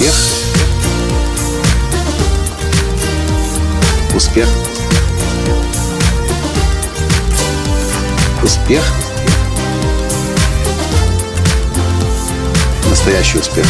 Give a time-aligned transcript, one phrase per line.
[0.00, 0.14] Успех.
[4.16, 4.48] Успех.
[8.42, 8.82] Успех.
[12.88, 13.66] Настоящий успех.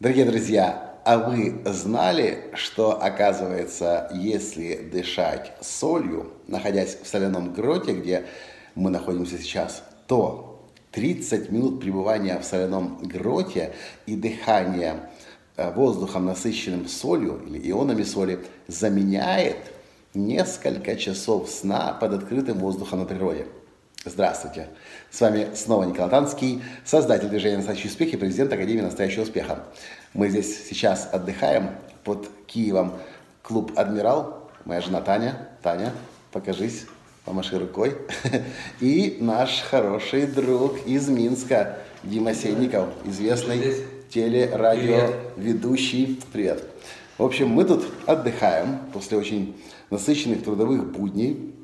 [0.00, 8.24] Дорогие друзья, а вы знали, что оказывается, если дышать солью, находясь в соляном гроте, где
[8.74, 10.51] мы находимся сейчас, то
[10.92, 13.72] 30 минут пребывания в соляном гроте
[14.06, 15.08] и дыхание
[15.56, 19.56] э, воздухом, насыщенным солью или ионами соли, заменяет
[20.14, 23.46] несколько часов сна под открытым воздухом на природе.
[24.04, 24.68] Здравствуйте!
[25.10, 29.64] С вами снова Николай Танский, создатель движения «Настоящий успех» и президент Академии «Настоящего успеха».
[30.12, 31.70] Мы здесь сейчас отдыхаем
[32.04, 32.94] под Киевом.
[33.42, 35.48] Клуб «Адмирал», моя жена Таня.
[35.62, 35.92] Таня,
[36.32, 36.86] покажись
[37.24, 37.96] помаши рукой.
[38.80, 46.20] И наш хороший друг из Минска, Дима Сенников, известный телерадиоведущий.
[46.32, 46.64] Привет.
[47.18, 49.60] В общем, мы тут отдыхаем после очень
[49.90, 51.54] насыщенных трудовых будней.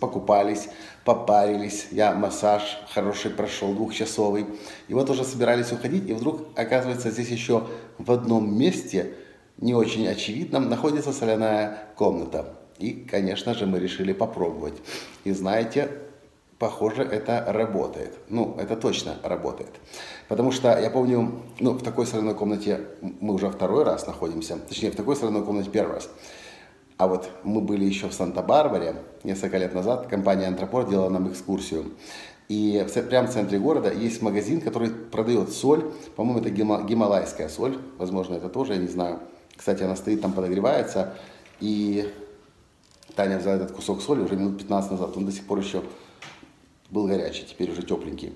[0.00, 0.68] Покупались,
[1.04, 4.46] попарились, я массаж хороший прошел, двухчасовый.
[4.88, 9.14] И вот уже собирались уходить, и вдруг, оказывается, здесь еще в одном месте,
[9.58, 12.56] не очень очевидном, находится соляная комната.
[12.78, 14.74] И, конечно же, мы решили попробовать.
[15.24, 15.88] И знаете,
[16.58, 18.12] похоже, это работает.
[18.28, 19.72] Ну, это точно работает.
[20.28, 22.80] Потому что я помню, ну, в такой соляной комнате
[23.20, 24.56] мы уже второй раз находимся.
[24.56, 26.10] Точнее, в такой соляной комнате первый раз.
[26.98, 30.06] А вот мы были еще в Санта-Барбаре несколько лет назад.
[30.06, 31.92] Компания «Антропор» делала нам экскурсию.
[32.48, 35.92] И прямо в центре города есть магазин, который продает соль.
[36.14, 37.78] По-моему, это гималайская соль.
[37.98, 39.20] Возможно, это тоже, я не знаю.
[39.56, 41.14] Кстати, она стоит там, подогревается.
[41.60, 42.08] И
[43.16, 45.16] Таня взяла этот кусок соли уже минут 15 назад.
[45.16, 45.82] Он до сих пор еще
[46.90, 48.34] был горячий, теперь уже тепленький.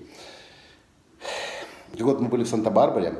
[1.93, 3.15] И вот мы были в Санта-Барбаре,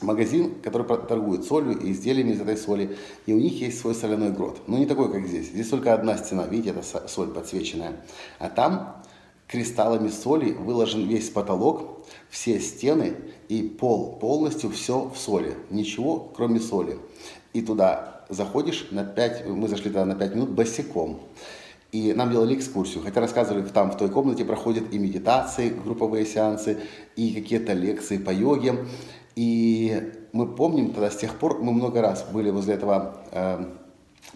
[0.00, 4.30] магазин, который торгует солью и изделиями из этой соли, и у них есть свой соляной
[4.30, 4.60] грот.
[4.66, 5.48] Но не такой, как здесь.
[5.48, 8.00] Здесь только одна стена, видите, это соль подсвеченная.
[8.40, 9.02] А там
[9.46, 13.14] кристаллами соли выложен весь потолок, все стены
[13.48, 15.56] и пол, полностью все в соли.
[15.70, 16.98] Ничего, кроме соли.
[17.52, 21.20] И туда заходишь на 5, мы зашли тогда на 5 минут босиком.
[21.90, 26.78] И нам делали экскурсию, хотя рассказывали, там в той комнате проходят и медитации, групповые сеансы,
[27.16, 28.84] и какие-то лекции по йоге.
[29.36, 33.64] И мы помним тогда, с тех пор, мы много раз были возле этого э,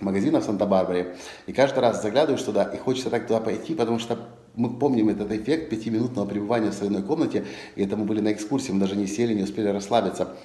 [0.00, 1.16] магазина в Санта-Барбаре,
[1.46, 4.18] и каждый раз заглядываешь туда, и хочется так туда пойти, потому что
[4.54, 7.44] мы помним этот эффект пятиминутного пребывания в соляной комнате,
[7.76, 10.36] и это мы были на экскурсии, мы даже не сели, не успели расслабиться.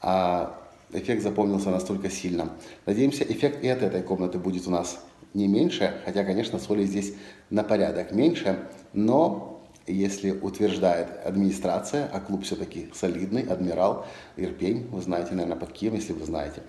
[0.00, 0.58] А
[0.92, 2.50] эффект запомнился настолько сильно.
[2.86, 5.00] Надеемся, эффект и от этой комнаты будет у нас
[5.34, 7.14] не меньше, хотя, конечно, соли здесь
[7.50, 14.06] на порядок меньше, но если утверждает администрация, а клуб все-таки солидный, адмирал,
[14.36, 16.62] Ирпень, вы знаете, наверное, под кем, если вы знаете.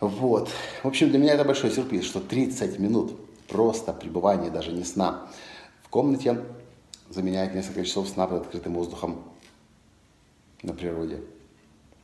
[0.00, 0.50] Вот.
[0.82, 5.28] В общем, для меня это большой сюрприз, что 30 минут просто пребывания, даже не сна,
[5.82, 6.40] в комнате
[7.10, 9.22] заменяет несколько часов сна под открытым воздухом
[10.62, 11.20] на природе.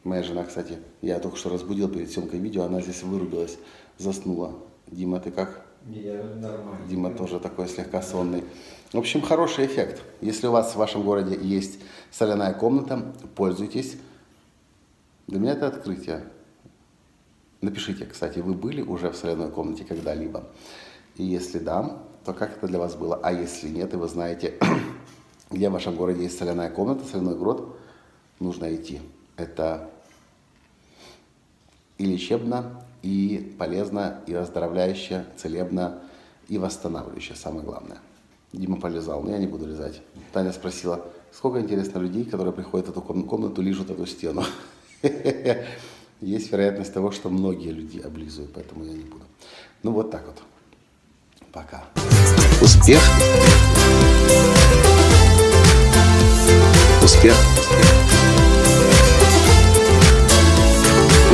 [0.05, 3.57] Моя жена, кстати, я только что разбудил перед съемкой видео, она здесь вырубилась,
[3.99, 4.55] заснула.
[4.89, 5.65] Дима, ты как?
[5.89, 6.87] Я нормально.
[6.89, 8.45] Дима тоже такой слегка сонный.
[8.93, 10.03] В общем, хороший эффект.
[10.21, 11.79] Если у вас в вашем городе есть
[12.11, 13.97] соляная комната, пользуйтесь.
[15.29, 16.25] Для меня это открытие.
[17.61, 20.45] Напишите, кстати, вы были уже в соляной комнате когда-либо?
[21.17, 23.21] И если да, то как это для вас было?
[23.23, 24.55] А если нет, и вы знаете,
[25.51, 27.77] где в вашем городе есть соляная комната, соляной грот,
[28.41, 29.01] нужно идти.
[29.43, 29.91] Это
[31.99, 36.01] и лечебно, и полезно, и оздоровляюще, целебно,
[36.49, 37.99] и восстанавливающе, самое главное.
[38.53, 40.01] Дима полезал, но я не буду лизать.
[40.33, 44.45] Таня спросила, сколько, интересно, людей, которые приходят в эту комнату, лижут эту стену.
[46.21, 49.25] Есть вероятность того, что многие люди облизывают, поэтому я не буду.
[49.83, 50.41] Ну вот так вот.
[51.51, 51.83] Пока.
[52.61, 53.03] Успех.
[57.03, 57.62] Успех.